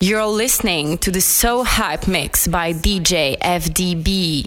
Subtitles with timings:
[0.00, 4.46] You're listening to the So Hype Mix by DJ FDB.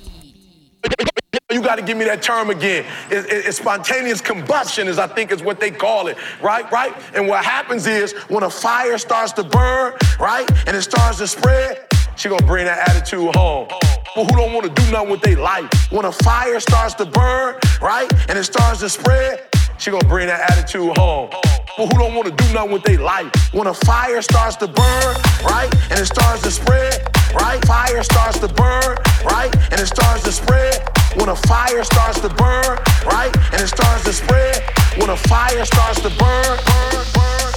[1.52, 2.86] You got to give me that term again.
[3.10, 6.72] It, it, it's spontaneous combustion, is I think is what they call it, right?
[6.72, 6.94] Right?
[7.16, 11.28] And what happens is when a fire starts to burn, right, and it starts to
[11.28, 11.84] spread,
[12.16, 13.70] she gonna bring that attitude home.
[14.06, 15.68] People who don't want to do nothing with their life.
[15.92, 19.48] When a fire starts to burn, right, and it starts to spread,
[19.80, 21.32] she gonna bring that attitude home.
[21.70, 23.32] People who don't want to do nothing with their life.
[23.54, 25.16] When a fire starts to burn,
[25.46, 30.24] right, and it starts to spread, right, fire starts to burn, right, and it starts
[30.24, 30.76] to spread.
[31.16, 34.64] When a fire starts to burn, right, and it starts to spread.
[34.98, 37.54] When a fire starts to burn, burn, burn,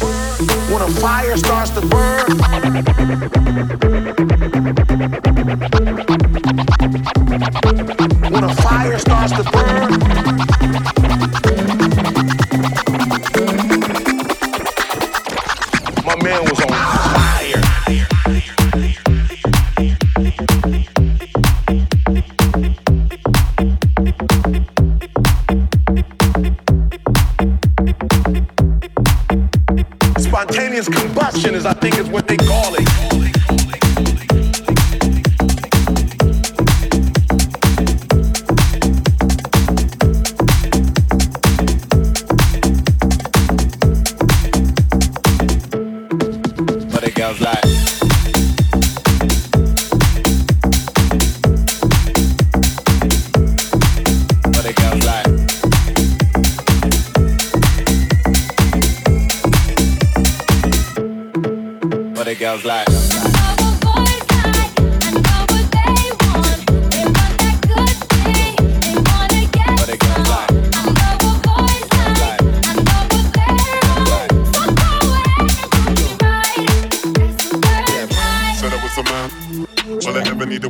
[0.00, 0.72] burn.
[0.72, 2.38] When a fire starts to burn.
[8.32, 10.00] When a fire starts to burn.
[16.30, 17.60] Man was on fire.
[30.18, 33.29] Spontaneous combustion is, I think, is what they call it.
[62.30, 63.29] the girls like.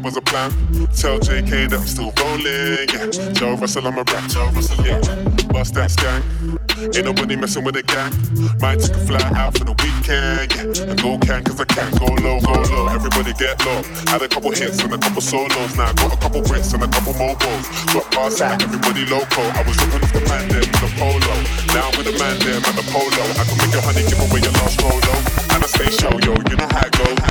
[0.00, 0.50] I ever needed was a plan.
[0.96, 2.88] Tell JK that I'm still rolling.
[2.88, 3.32] Yeah.
[3.32, 4.30] Joe Russell, I'm a rap.
[4.30, 5.00] Joe Russell, yeah.
[5.52, 6.24] Bust that gang.
[6.96, 8.12] Ain't nobody messing with the gang.
[8.60, 10.56] Might take a fly out for the weekend.
[10.56, 10.90] Yeah.
[10.90, 11.92] And go can, cause I can.
[12.00, 12.88] Go low, go low.
[12.88, 13.82] Everybody get low.
[14.08, 15.76] Had a couple hits and a couple solos.
[15.76, 17.66] Now I got a couple bricks and a couple mobiles.
[17.92, 19.42] Got past like everybody loco.
[19.52, 21.34] I was looking off the man there with the polo.
[21.76, 23.24] Now I'm with the man there at the polo.
[23.36, 25.14] I can make a honey give away your last rolo.
[25.52, 26.32] And I stay show, yo.
[26.48, 27.29] You know how it go.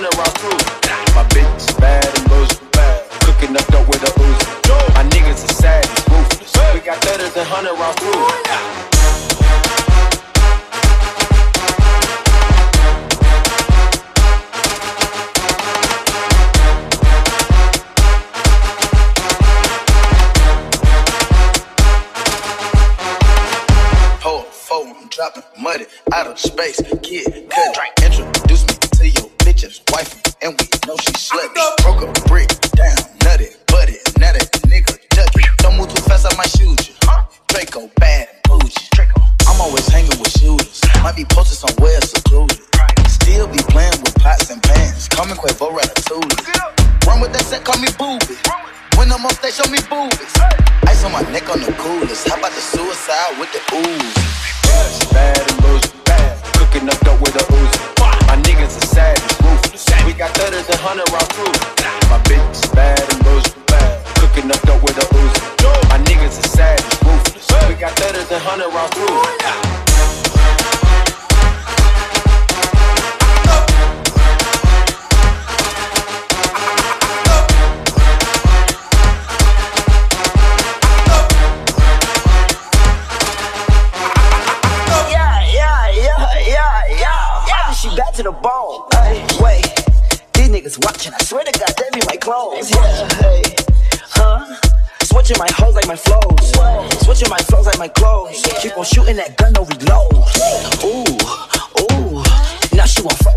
[0.00, 0.59] Hundred round crew.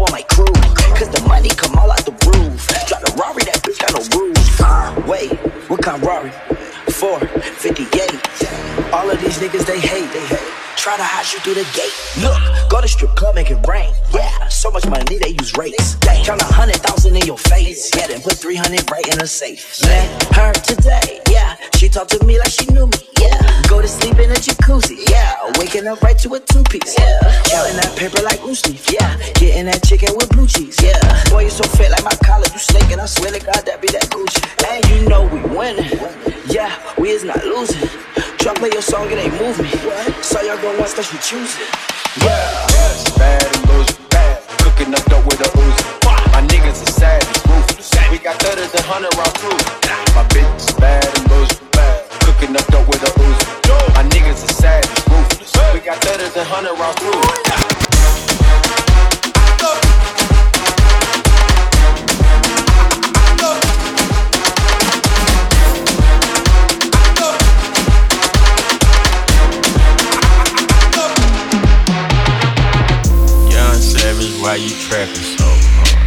[0.03, 0.45] With my crew.
[0.95, 2.67] Cause the money come all out the roof.
[2.87, 3.99] Drop the Rari, that bitch got no.
[4.65, 5.31] Uh, wait,
[5.69, 6.31] what kind of Rari?
[6.91, 8.93] 458.
[8.93, 10.11] All of these niggas, they hate.
[10.11, 10.42] They hate.
[10.83, 11.95] Try to hide you through the gate.
[12.19, 12.35] Look,
[12.67, 13.95] go to strip club, make it rain.
[14.11, 15.95] Yeah, so much money they use rates.
[16.27, 17.89] Count a hundred thousand in your face.
[17.95, 19.79] Yeah, then put three hundred right in a safe.
[19.87, 21.21] Met her today.
[21.31, 22.99] Yeah, she talked to me like she knew me.
[23.17, 25.07] Yeah, go to sleep in a jacuzzi.
[25.07, 26.99] Yeah, waking up right to a two piece.
[26.99, 27.15] Yeah,
[27.47, 28.83] counting that paper like loose leaf.
[28.91, 30.75] Yeah, getting that chicken with blue cheese.
[30.83, 30.99] Yeah,
[31.31, 32.43] boy you so fit like my collar.
[32.51, 32.99] You snaking?
[32.99, 34.43] I swear to God that be that Gucci.
[34.67, 35.95] And you know we winning.
[36.51, 37.87] Yeah, we is not losing.
[38.43, 39.71] Try play your song, it ain't moving.
[40.19, 41.71] Saw y'all go once, that you choose it.
[42.19, 42.35] Yeah.
[43.15, 44.43] Bad and loose, bad.
[44.59, 45.79] Cooking up dope with a Uzi.
[46.35, 47.87] My niggas are savage, ruthless.
[48.11, 49.55] We got thudders and hundred round crew.
[50.11, 52.03] My bitch is bad and loose, bad.
[52.27, 53.47] Cooking up dope with a Uzi.
[53.95, 55.55] My niggas are savage, ruthless.
[55.71, 57.15] We got thudders and hundred round crew.
[74.53, 75.97] Why you trapping so hard?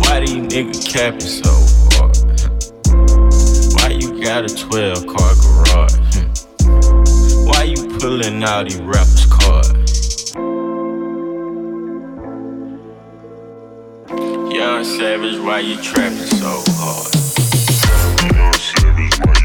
[0.00, 1.50] Why do you niggas capping so
[1.94, 2.14] hard?
[3.74, 5.96] Why you got a 12 car garage?
[7.46, 10.34] Why you pulling out these rappers' cards?
[14.54, 17.14] Young Savage, why you trapping so hard?
[18.36, 19.43] Young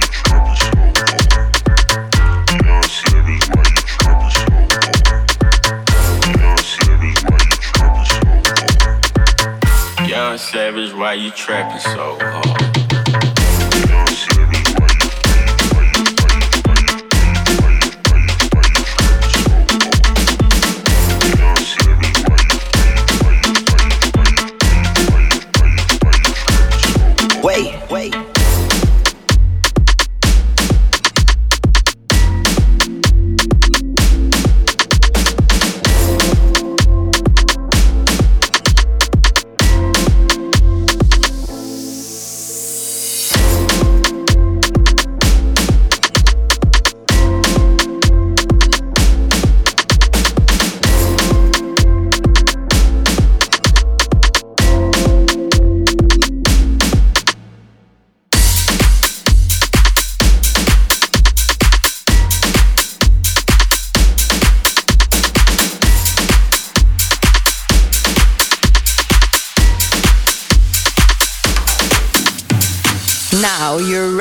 [10.40, 12.69] Savage, why you trapping so hard?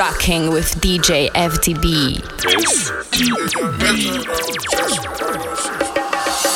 [0.08, 2.22] Rocking with DJ FDB.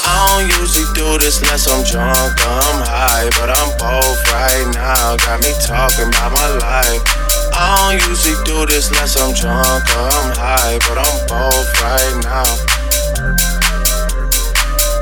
[0.05, 5.17] I don't usually do this unless I'm drunk I'm high, but I'm both right now.
[5.17, 7.03] Got me talking about my life.
[7.53, 12.49] I don't usually do this unless I'm drunk I'm high, but I'm both right now.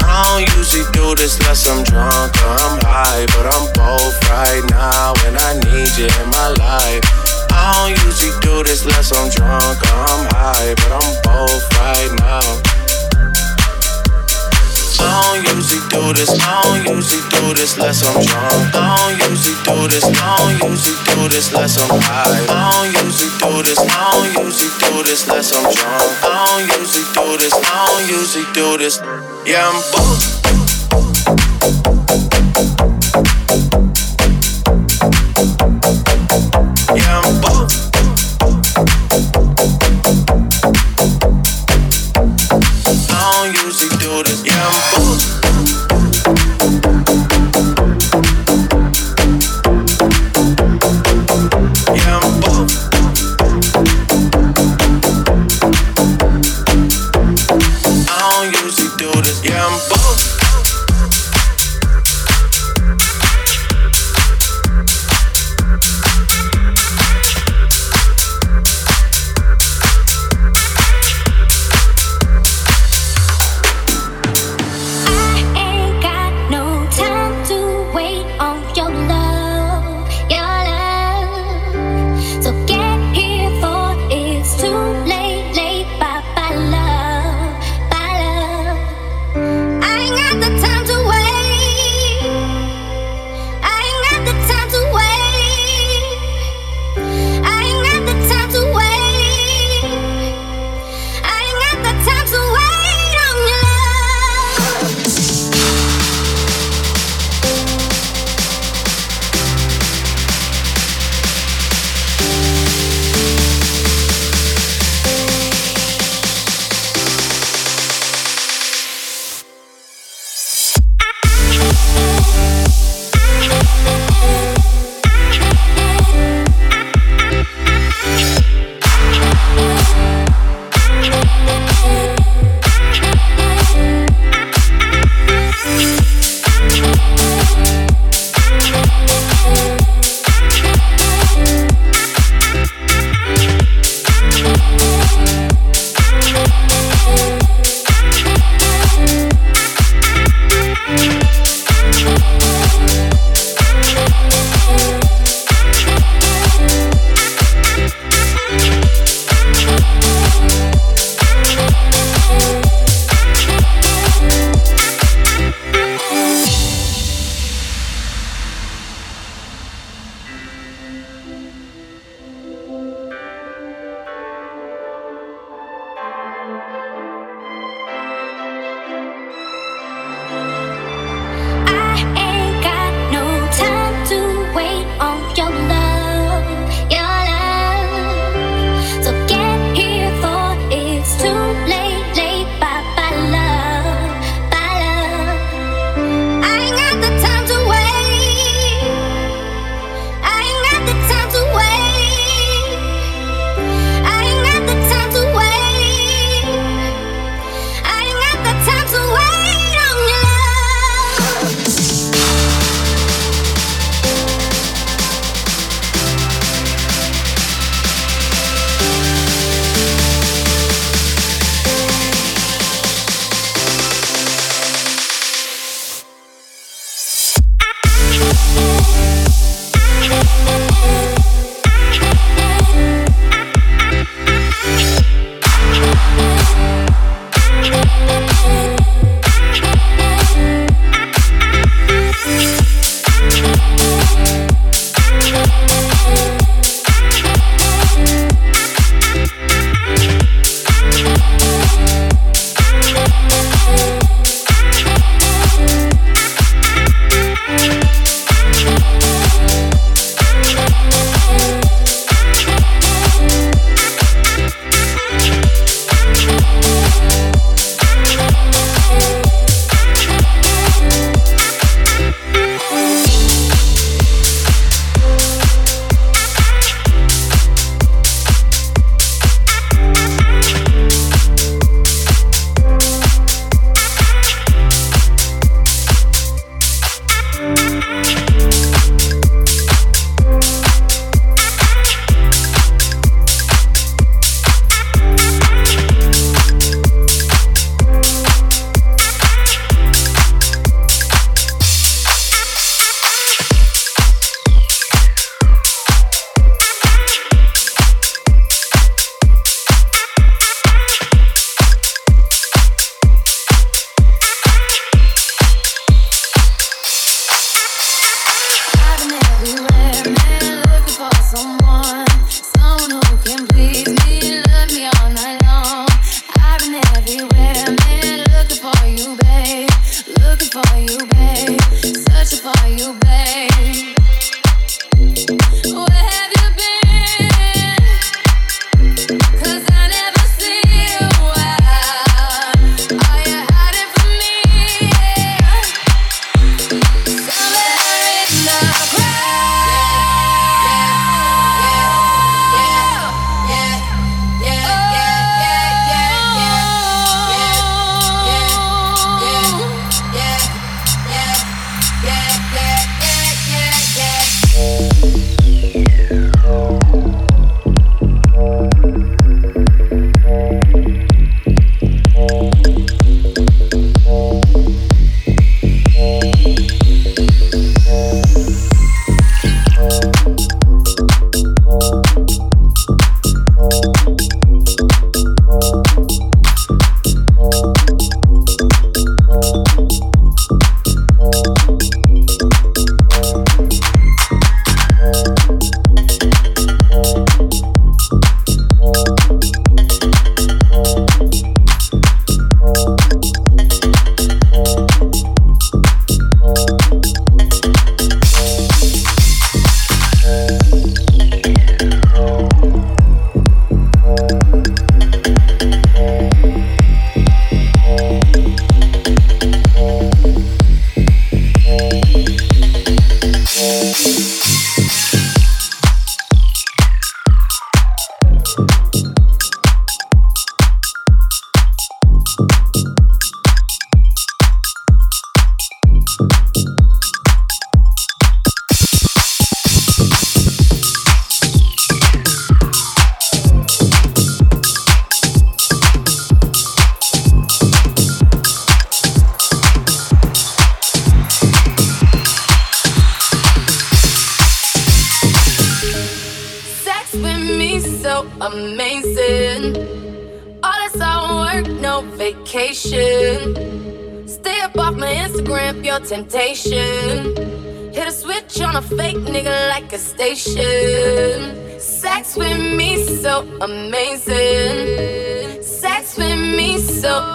[0.03, 4.65] I don't usually do this unless I'm drunk or I'm high, but I'm both right
[4.71, 7.20] now, and I need you in my life.
[7.61, 12.13] I don't usually do this unless I'm drunk or I'm high, but I'm both right
[12.17, 12.49] now.
[15.01, 18.73] I don't usually do this, I don't usually do this unless I'm drunk.
[18.73, 22.49] I don't usually do this, I don't usually do this unless I'm high.
[22.49, 26.09] I don't usually do this, I don't usually do this unless I'm drunk.
[26.25, 28.97] I don't usually do this, I don't usually do this.
[29.45, 30.40] Yeah, I'm both.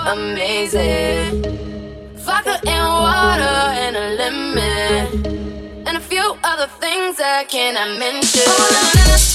[0.06, 1.44] amazing.
[2.16, 5.86] Vodka and water and a lemon.
[5.88, 8.44] And a few other things I cannot mention.
[8.46, 9.35] Oh,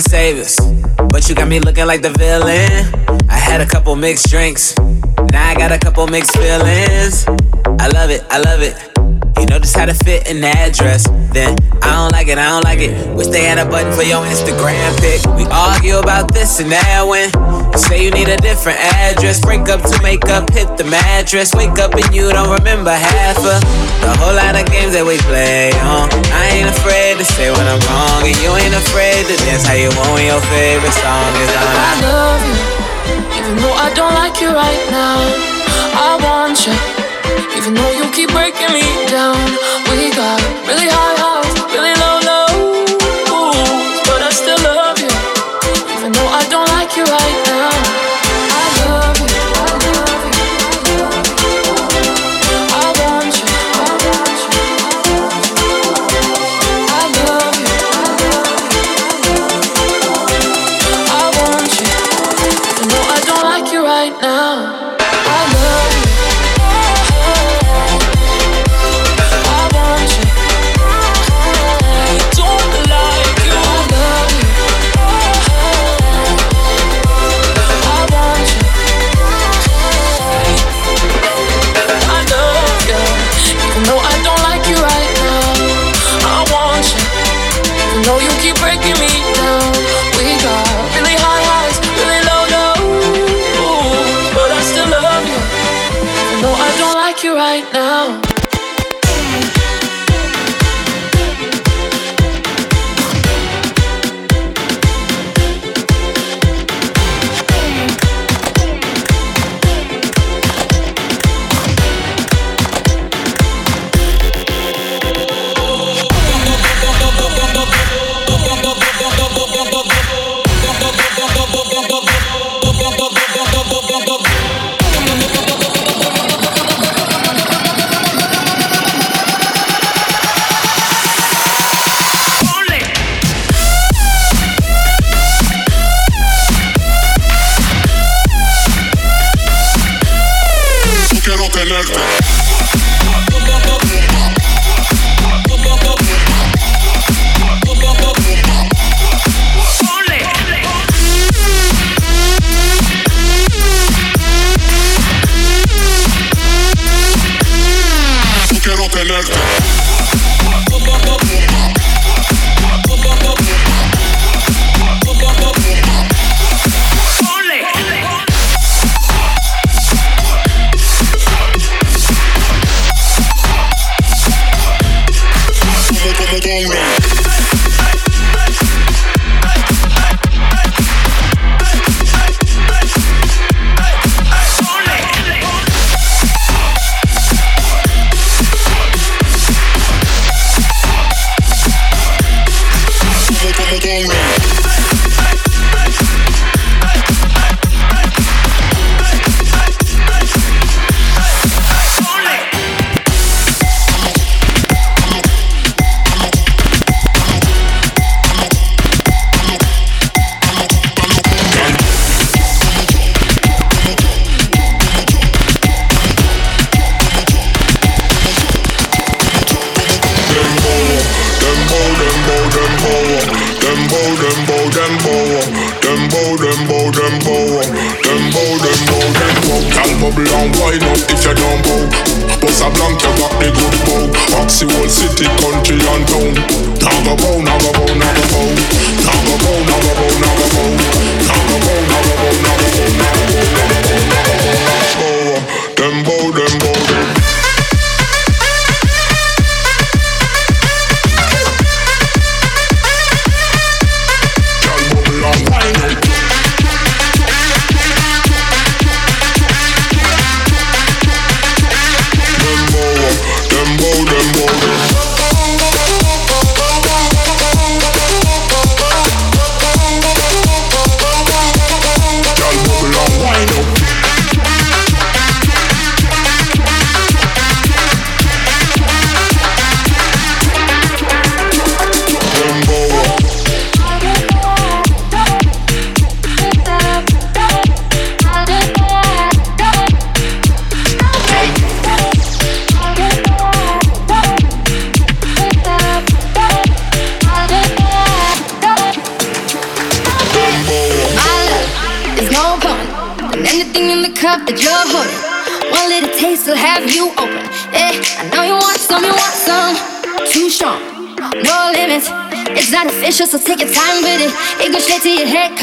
[0.00, 0.58] save us,
[1.10, 2.92] but you got me looking like the villain.
[3.28, 7.26] I had a couple mixed drinks, now I got a couple mixed feelings.
[7.78, 8.91] I love it, I love it.
[9.42, 11.02] You know just how to fit an address.
[11.34, 12.94] Then I don't like it, I don't like it.
[13.10, 15.18] Wish they had a button for your Instagram pic.
[15.34, 17.26] We argue about this and that when
[17.74, 19.42] say you need a different address.
[19.42, 21.50] Break up to make up, hit the mattress.
[21.58, 23.58] Wake up and you don't remember half of
[23.98, 26.06] the whole lot of games that we play on.
[26.30, 29.74] I ain't afraid to say when I'm wrong, and you ain't afraid to dance how
[29.74, 31.66] you want when your favorite song is on.
[31.66, 32.56] I love you,
[33.42, 35.18] even though I don't like you right now.
[35.98, 36.91] I want you.
[37.62, 39.38] Even though you keep breaking me down,
[39.86, 42.90] we got really high highs, really low lows.
[44.02, 45.06] But I still love you,
[45.94, 47.70] even though I don't like you right now.
[48.50, 49.30] I love you.
[49.62, 51.06] I love you.
[52.66, 53.46] I want you.
[53.78, 54.58] I want you.
[56.90, 57.62] I love you.
[57.62, 58.58] I love you, I love
[59.22, 59.38] you.
[61.14, 61.94] I want you,
[62.74, 64.91] even though I don't like you right now.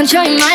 [0.09, 0.48] Sure you my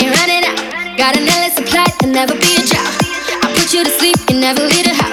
[0.00, 0.96] ain't running out.
[0.96, 2.94] Got an endless supply, there'll never be a drought.
[3.44, 5.09] I put you to sleep, you never leave the house.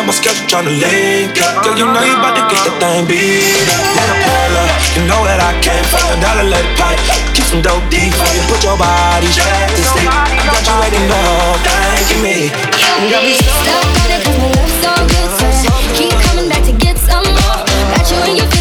[0.00, 1.60] Got me clearing up my schedule, tryna link up.
[1.62, 3.84] Girl, you know you about to get the thing beat up.
[3.84, 6.96] Her pull up, you know that I can't fuck a dollar let it pipe.
[7.36, 10.08] Keep some dope deep for you, put your body straight to sleep.
[10.08, 11.20] I got you ready, no,
[11.60, 12.48] thank you, me.
[12.48, 16.64] You got me Stuck on it 'cause my love's so good, so keep coming back
[16.64, 17.60] to get some more.
[17.92, 18.59] Got you in your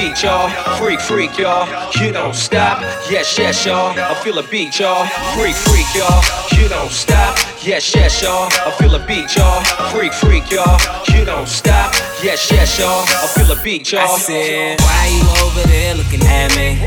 [0.00, 0.48] beat, y'all.
[0.78, 1.66] Freak, freak, y'all.
[2.00, 3.92] You don't stop, yes, yes, y'all.
[3.98, 5.04] I feel a beat, y'all.
[5.36, 6.22] Freak, freak, y'all.
[6.56, 8.48] You don't stop, yes, yes, y'all.
[8.66, 9.62] I feel a beat, y'all.
[9.92, 10.78] Freak, freak, y'all.
[11.12, 13.04] You don't stop, yes, yes, y'all.
[13.24, 14.00] I feel a beat, y'all.
[14.00, 16.80] I said, why you over there looking at me?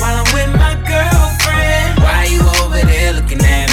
[0.00, 1.98] While I'm with my girlfriend.
[1.98, 3.71] Why you over there looking at me?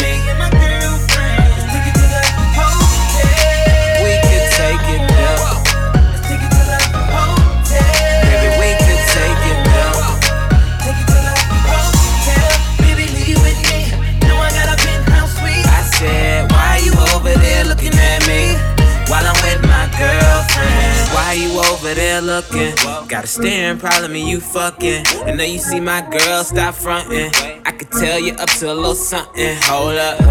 [21.90, 22.76] Over there looking?
[23.08, 25.06] Got a staring problem and you fucking.
[25.26, 27.32] I know you see my girl, stop fronting.
[27.66, 29.56] I could tell you up to a little something.
[29.64, 30.22] Hold up.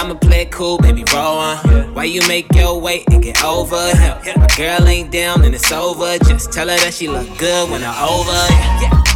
[0.00, 1.94] I'ma play it cool, baby, roll on.
[1.94, 4.18] Why you make your way and get over him?
[4.36, 6.18] My girl ain't down and it's over.
[6.18, 9.15] Just tell her that she look good when I'm over.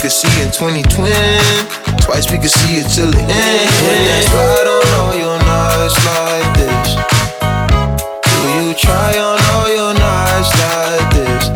[0.00, 1.12] Could see in 2020,
[2.00, 4.24] twice we could see it till the end.
[4.24, 6.94] Slide on all your nights like this.
[8.24, 11.50] Do you try on all your nights like this?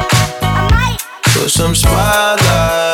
[1.33, 2.94] Put some spotlight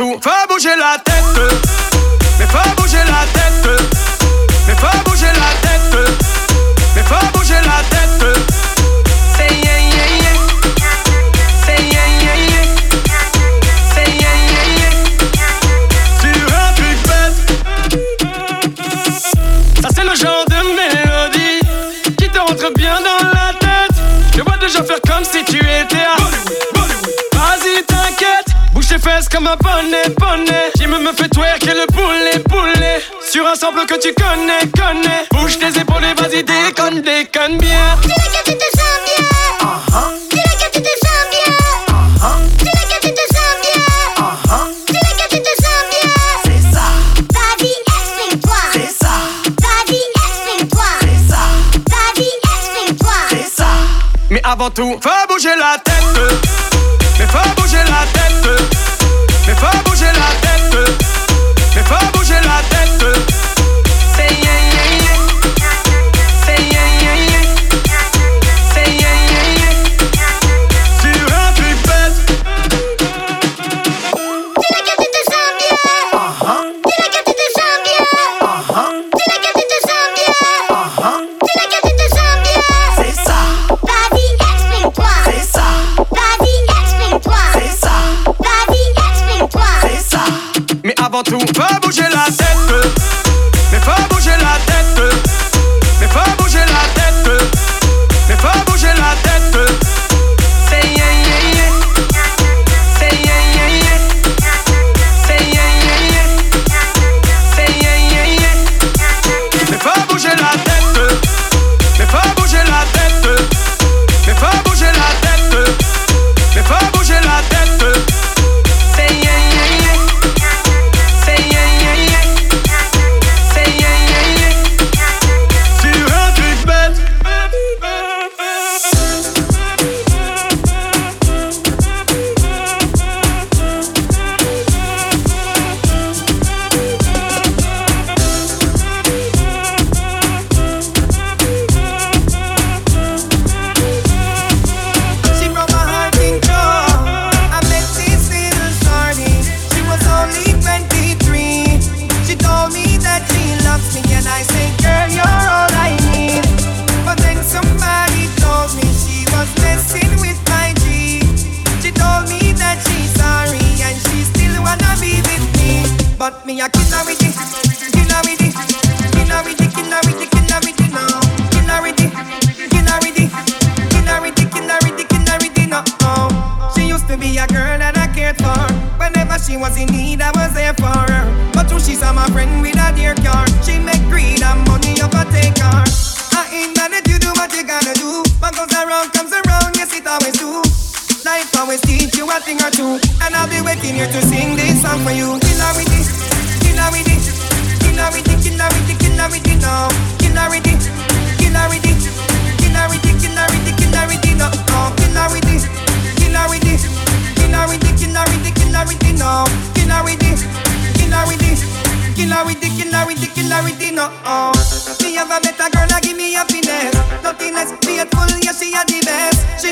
[0.00, 0.20] partout.
[0.22, 1.09] Fais bouger la tête.
[34.14, 35.26] connais, connais.
[35.32, 37.98] Bouge tes épaules et vas-y, déconne, déconne bien.
[38.02, 38.64] Tu te
[39.62, 39.90] uh-huh.
[39.90, 40.20] uh-huh.
[42.18, 42.60] uh-huh.
[46.44, 46.84] C'est ça.
[47.04, 47.28] C'est
[47.82, 47.96] ça.
[48.72, 49.14] C'est ça.
[53.30, 53.66] C'est ça.
[54.30, 55.94] Mais avant tout, faut bouger la tête.
[57.18, 58.60] Mais fais bouger la tête.
[59.46, 59.89] Mais faut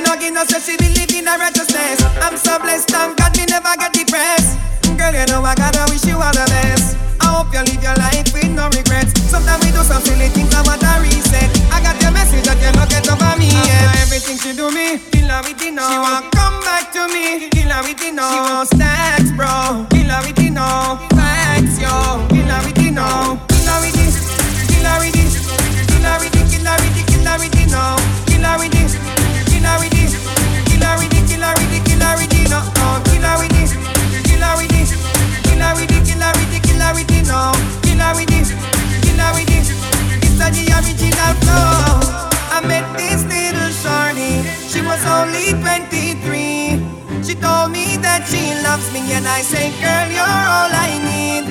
[0.08, 2.00] hugging her, so she believe in her righteousness.
[2.24, 4.56] I'm so blessed, thank God me never get depressed.
[4.96, 6.96] Girl, you know I gotta wish you all the best.
[7.20, 9.12] I hope you live your life with no regrets.
[9.28, 11.52] Sometimes we do some silly things, I want to reset.
[11.68, 13.52] I got your message that you're not getting over me.
[13.52, 15.84] After everything she do me, kill her with dinner.
[15.84, 18.24] She won't come back to me, kill her with dinner.
[18.32, 20.96] She won't stacks, bro, kill her with dinner.
[21.12, 21.92] Facts, yo,
[22.32, 23.47] kill her with dinner.
[40.50, 42.00] the original flow.
[42.50, 46.80] I met this little shorty, she was only 23.
[47.22, 51.44] She told me that she loves me, and I said, Girl, you're all I need.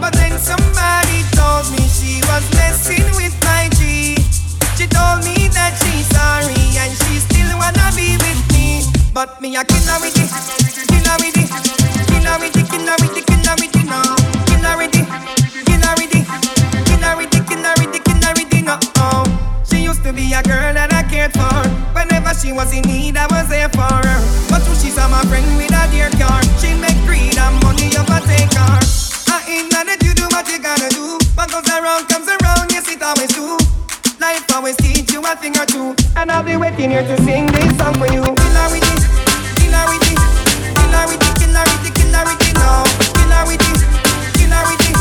[0.00, 4.16] But then somebody told me she was messing with my G.
[4.76, 8.84] She told me that she's sorry, and she still wanna be with me.
[9.14, 13.24] But me, I can't with it, can't with it, can't with it, can't with it,
[13.24, 14.02] can't with it, no,
[14.44, 16.53] can't with can't with
[18.66, 18.92] her no.
[18.96, 19.24] Oh.
[19.64, 21.52] She used to be a girl that I cared for.
[21.96, 24.18] Whenever she was in need, I was there for her.
[24.48, 27.88] But when she saw my friend with a dear car, she make greed and money
[27.96, 28.76] overtake her.
[29.32, 31.18] I ain't mad that you do what you gotta do.
[31.34, 33.56] What goes around comes around, yes it always do.
[34.20, 37.46] Life always teach you a thing or two, and I'll be waiting here to sing
[37.48, 38.22] this song for you.
[38.22, 39.00] Kill her with it,
[39.58, 40.18] kill her with it,
[40.76, 42.84] kill her with it, kill her with it, kill her with it, no.
[43.16, 43.80] Kill her with it,
[44.36, 44.96] kill her with it,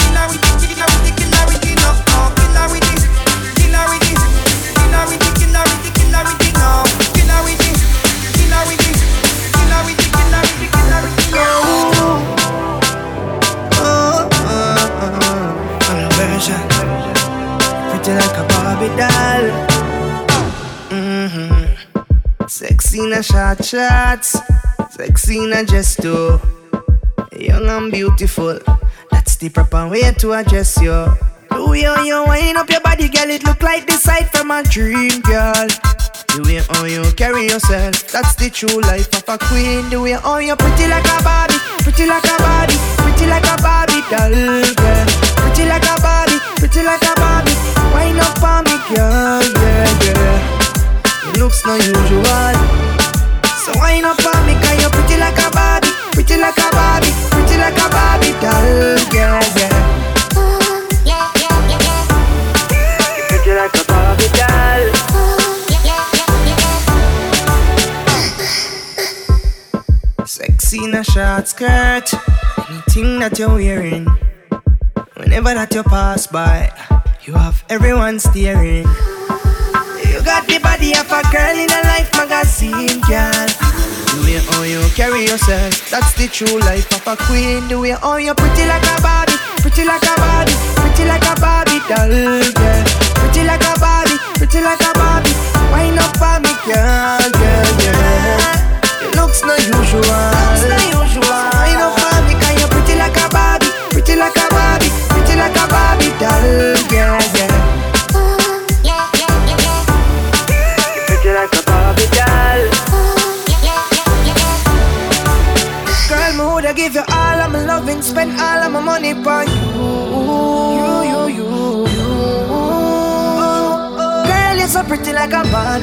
[0.00, 1.90] kill her with it, kill her with it, kill her with it, no.
[2.18, 2.97] Oh, kill her with it,
[23.18, 24.38] a short shorts,
[24.90, 26.38] sexy in a dress too.
[27.32, 28.60] Young and beautiful,
[29.10, 30.94] that's the proper way to address you.
[31.50, 34.52] The way how you wind up your body, girl, it look like the sight from
[34.52, 35.66] a dream, girl.
[36.30, 39.90] The way how you carry yourself, that's the true life of a queen.
[39.90, 43.58] The way how you pretty like a Barbie, pretty like a Barbie, pretty like a
[43.58, 44.30] Barbie doll,
[44.78, 45.06] girl.
[45.42, 47.58] Pretty like a Barbie, pretty like a Barbie.
[47.98, 51.30] Wind up on me, girl, yeah, yeah.
[51.34, 52.87] It looks no usual.
[53.68, 57.12] So wind up on me, cause you're pretty like a Barbie, pretty like a Barbie,
[57.28, 59.76] pretty like a Barbie doll, yeah, yeah.
[63.14, 64.88] You're pretty like a Barbie doll.
[70.24, 72.14] Sexy in a short skirt,
[72.70, 74.06] anything that you're wearing.
[75.16, 76.72] Whenever that you pass by,
[77.24, 78.86] you have everyone staring.
[80.18, 83.46] You got the body of a girl in a life magazine, girl.
[84.10, 87.68] The way how you carry yourself, that's the true life of a queen.
[87.68, 91.38] The way how you pretty like a Barbie, pretty like a Barbie, pretty like a
[91.38, 92.82] Barbie doll, girl.
[93.22, 95.30] Pretty like a Barbie, pretty like a Barbie.
[95.70, 97.78] Wind up on me, girl, girl.
[98.98, 100.02] It looks no usual.
[100.02, 100.87] Looks no usual.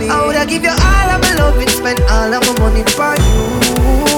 [0.03, 4.09] I woulda give you all of my loving, spend all of my money on you.
[4.09, 4.14] You,